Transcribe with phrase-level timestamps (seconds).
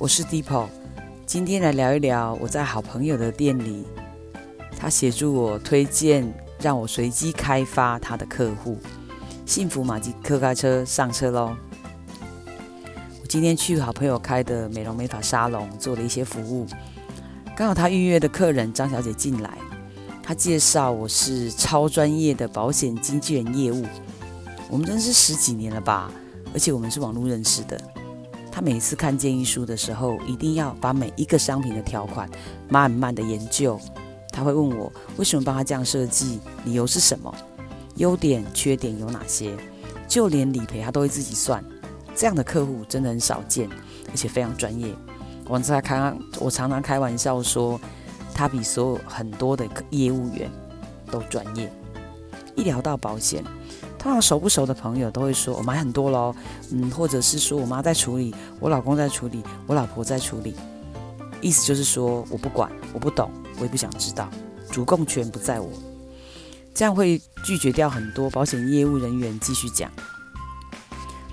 [0.00, 0.66] 我是 Deepo，
[1.26, 3.84] 今天来聊一聊我在好朋友的店里，
[4.74, 6.26] 他协助我推荐，
[6.58, 8.78] 让我随机开发他的客户。
[9.44, 11.54] 幸福马吉克开车上车喽！
[13.20, 16.66] 我今天去好朋友开的美容美发沙龙做了一些服务，
[17.54, 19.58] 刚好他预约的客人张小姐进来，
[20.22, 23.84] 她介绍我是超专业的保险经纪人业务，
[24.70, 26.10] 我们认识十几年了吧，
[26.54, 27.78] 而且我们是网络认识的。
[28.52, 32.28] 他每次看建议书的时候，一定要把每一个商品的条款
[32.68, 33.80] 慢慢的研究。
[34.32, 37.34] 他会问我为什么帮他这样设计，理由是什么，
[37.96, 39.56] 优点缺点有哪些，
[40.08, 41.64] 就连理赔他都会自己算。
[42.14, 43.68] 这样的客户真的很少见，
[44.10, 44.94] 而且非常专业。
[45.46, 47.80] 我在开，我常常开玩笑说，
[48.34, 50.50] 他比所有很多的业务员
[51.10, 51.72] 都专业。
[52.56, 53.42] 一聊到保险。
[54.02, 56.34] 通常熟不熟的朋友都会说：“我买很多喽，
[56.72, 60.56] 嗯，或者是说我妈在处理，我老公在处理，我老婆在处理。”
[61.42, 64.26] 意思就是说我不管，我不懂，我也不想知道，
[64.70, 65.70] 主控权不在我。
[66.74, 69.90] 这样会拒绝掉很多保险业务人员继续讲。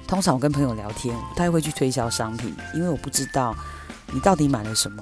[0.06, 3.56] 通常我跟朋友聊天，不太会去推销商品，因为我不知道
[4.12, 5.02] 你到底买了什么，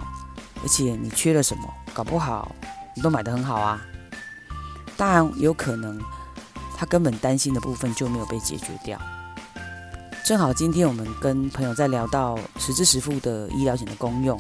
[0.62, 1.64] 而且你缺了什么，
[1.96, 2.56] 搞不好
[2.96, 3.82] 你都买得很好啊。
[4.96, 6.00] 当然有可能。
[6.76, 9.00] 他根本担心的部分就没有被解决掉。
[10.26, 14.40] 正好今天我们跟朋友在聊到实支实付的医疗险的功用，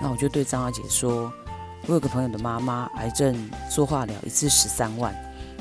[0.00, 1.32] 那我就对张小姐说
[1.86, 5.14] ：“我有个朋友的妈妈癌症做化疗，一次十三万，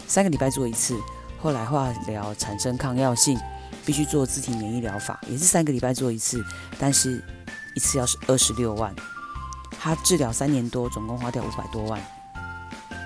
[0.07, 0.99] 三个礼拜做一次，
[1.39, 3.39] 后来化疗产生抗药性，
[3.85, 6.43] 必须做自体免疫疗法，也是三个礼拜做一次，
[6.79, 7.23] 但是
[7.75, 8.91] 一次要是二十六万。
[9.79, 12.01] 她治疗三年多，总共花掉五百多万。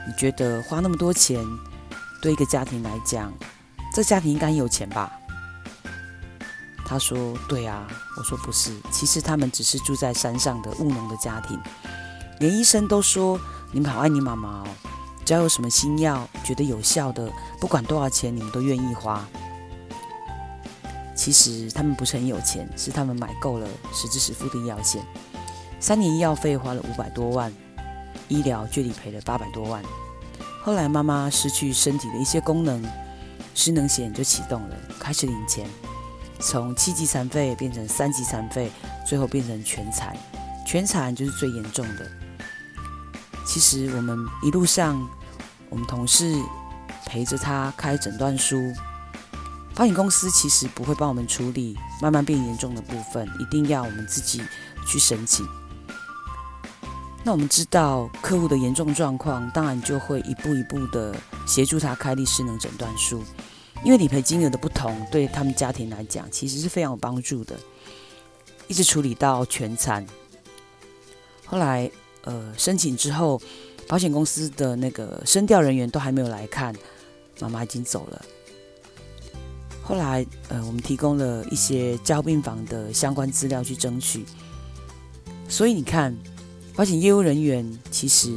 [0.07, 1.45] 你觉得花那么多钱？”
[2.25, 3.31] 对一个家庭来讲，
[3.93, 5.11] 这家庭应该有钱吧？
[6.83, 7.87] 他说：“对啊。”
[8.17, 11.61] 我说：“不是，其实他们只是住在山上的务农的家庭，
[12.39, 13.39] 连医生都说
[13.71, 14.67] 你们好爱你妈妈哦，
[15.23, 19.23] 只要有什么新药觉得有效的，不管多少钱，你们都愿意花。
[21.15, 25.05] 其实他们不是很有钱，是他们买够了实支实付的医疗险，
[25.79, 27.53] 三年医药费花了五百多万，
[28.29, 29.79] 医疗却理赔了八百多万。”
[30.65, 32.83] 后来妈妈失去身体的一些功能，
[33.53, 35.69] 失能险就启动了，开始领钱，
[36.39, 38.71] 从七级残废变成三级残废，
[39.07, 40.17] 最后变成全残，
[40.65, 42.09] 全残就是最严重的。
[43.45, 44.99] 其实我们一路上，
[45.69, 46.35] 我们同事
[47.05, 48.73] 陪着他开诊断书，
[49.75, 54.41] 保险公司其实不会帮我们处理慢慢变严重的部分，一定要我们自己
[54.87, 55.47] 去申请。
[57.25, 61.15] 那我们知道客户的严重状况，当然就会一步一步的
[61.47, 63.23] 协助他开立失能诊断书，
[63.83, 67.55] 因为理赔金额的不同，对他们家庭来讲其实是非常有帮助的。
[68.67, 70.05] 一直处理到全残，
[71.47, 71.89] 后来
[72.25, 73.41] 呃申请之后，
[73.87, 76.75] 保险公司的那个申调人员都还没有来看，
[77.39, 78.23] 妈妈已经走了。
[79.81, 84.23] 后来呃我们提供了一些加护病房的相关资料去争取，
[85.49, 86.15] 所以你看。
[86.75, 88.29] 保险业务人员其实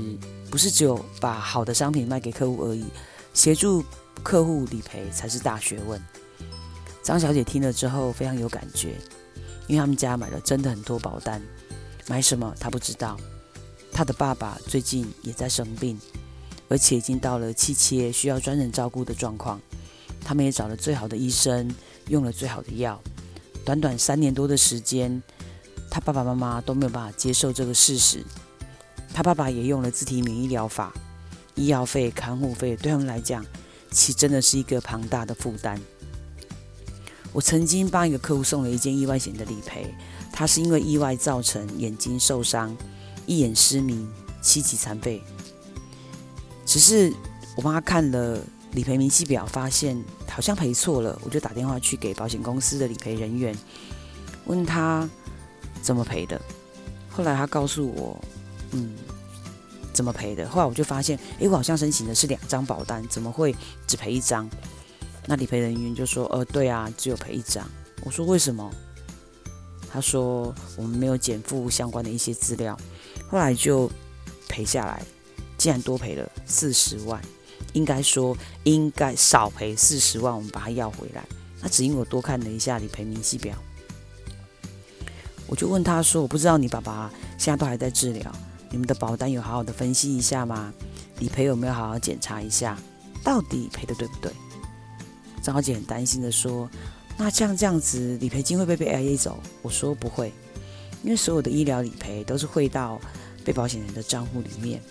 [0.49, 2.85] 不是只有把好的商品卖给客户而已，
[3.35, 3.85] 协助
[4.23, 6.01] 客户理赔才是大学问。
[7.03, 8.95] 张小姐听了之后非常有感觉，
[9.67, 11.43] 因为他们家买了真的很多保单，
[12.07, 13.19] 买什么她不知道。
[13.91, 15.99] 她的爸爸最近也在生病，
[16.69, 19.61] 而且已经到了气切需要专人照顾的状况。
[20.25, 21.75] 他们也找了最好的医生，
[22.07, 23.01] 用了最好的药，
[23.65, 25.21] 短短三年多的时间。
[25.91, 28.25] 他爸爸妈妈都没有办法接受这个事实，
[29.13, 30.93] 他爸爸也用了自体免疫疗法，
[31.55, 33.45] 医药费、看护费对他们来讲，
[33.91, 35.81] 其实真的是一个庞大的负担。
[37.33, 39.95] 我曾经帮一个客户送了一件意外险的理赔，
[40.33, 42.77] 他是因为意外造成眼睛受伤，
[43.27, 44.09] 一眼失明，
[44.41, 45.23] 七级残废。
[46.65, 47.13] 只是
[47.57, 48.39] 我帮他看了
[48.73, 53.57] 理赔明细表，发现好像赔错了，我就打电话去给保险公司的理赔人员，
[54.45, 55.09] 问他。
[55.83, 56.41] 怎么赔的？
[57.11, 58.21] 后来他告诉我，
[58.73, 58.95] 嗯，
[59.93, 60.49] 怎么赔的？
[60.49, 63.55] 后来我就发现，诶，我好像申请的是两张保单，怎么会
[63.87, 64.49] 只赔一张？
[65.27, 67.69] 那理赔人员就说，呃，对啊，只有赔一张。
[68.05, 68.71] 我说为什么？
[69.91, 72.79] 他说我们没有减负相关的一些资料，
[73.31, 73.91] 后来就
[74.49, 75.03] 赔下来，
[75.57, 77.21] 竟然多赔了四十万。
[77.73, 81.27] 应该说应该少赔四十万，我们把它要回来。
[81.61, 83.55] 那只因我多看了一下理赔明细表。
[85.49, 88.31] 我就问他说：“我不知道你爸爸现在都还在治疗，
[88.71, 90.73] 你们的保单有好好的分析一下吗？
[91.19, 92.79] 理赔有没有好好检查一下，
[93.25, 94.31] 到底赔的对不对？”
[95.43, 96.69] 张小姐很担心的说
[97.17, 100.33] ：“那像这样子，理赔金会不会被 AA 走？”我说：“不会，
[101.03, 103.01] 因为所有的医疗理赔都是汇到
[103.43, 104.83] 被保险人的账户里面，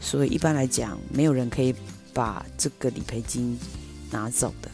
[0.00, 1.72] 所以一般来讲，没有人可以
[2.12, 3.56] 把这个理赔金
[4.10, 4.68] 拿走的。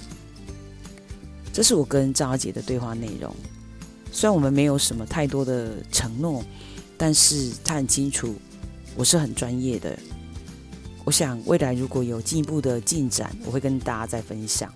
[1.52, 3.36] 这是我跟张小姐的对话内容。
[4.16, 6.40] 虽然我们没有什么太多的承诺，
[6.96, 8.32] 但是他很清楚
[8.94, 9.98] 我是很专业的。
[11.04, 14.72] 我想未来如果有进一步的进展，我会跟大家再分享。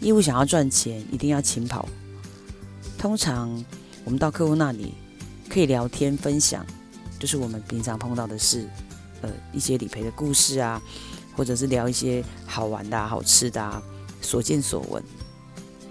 [0.00, 1.86] 业务想要赚钱，一定要勤跑。
[2.96, 3.62] 通常
[4.04, 4.94] 我们到客户那里
[5.46, 6.64] 可以聊天分享，
[7.18, 8.66] 就是我们平常碰到的事，
[9.20, 10.80] 呃，一些理赔的故事啊，
[11.36, 13.82] 或者是聊一些好玩的、好吃的啊，
[14.22, 15.04] 所见所闻。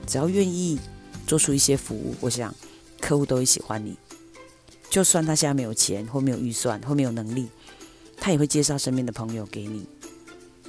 [0.08, 0.80] 只要愿意。
[1.26, 2.54] 做出一些服务，我想
[3.02, 3.98] 客户都会喜欢你。
[4.90, 7.50] 就算他现在没有钱，或没有预算，或没有能力，
[8.18, 9.86] 他也会介绍身边的朋友给你。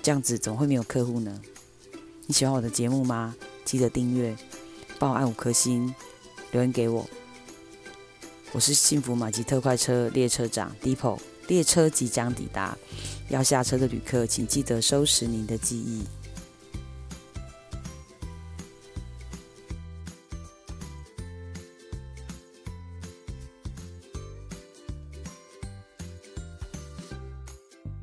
[0.03, 1.41] 这样子怎么会没有客户呢？
[2.26, 3.37] 你喜欢我的节目吗？
[3.64, 4.37] 记得订阅，
[4.99, 5.94] 帮我按五颗星，
[6.50, 7.08] 留言给我。
[8.53, 12.76] 我是幸福马吉特快车列车长 Depot，列车即将抵达，
[13.29, 16.03] 要下车的旅客请记得收拾您的记忆。